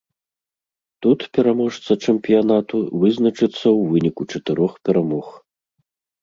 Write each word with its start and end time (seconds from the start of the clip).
Тут 1.05 1.19
пераможца 1.37 1.91
чэмпіянату 2.05 2.77
вызначыцца 3.03 3.51
ў 3.51 3.81
выніку 3.91 4.23
чатырох 4.35 4.71
перамог. 4.91 5.25